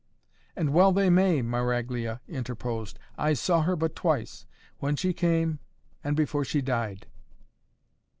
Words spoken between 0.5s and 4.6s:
"And well they may," Maraglia interposed. "I saw her but twice.